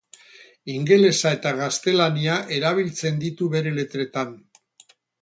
[0.75, 4.37] Ingelesa eta gaztelania erabiltzen ditu bere letretan.